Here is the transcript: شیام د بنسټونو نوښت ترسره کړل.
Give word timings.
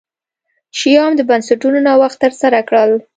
شیام 0.79 1.11
د 1.15 1.21
بنسټونو 1.29 1.77
نوښت 1.87 2.17
ترسره 2.23 2.59
کړل. 2.69 2.91